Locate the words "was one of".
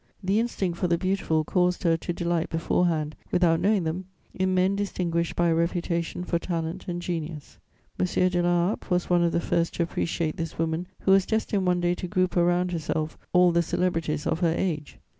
8.89-9.31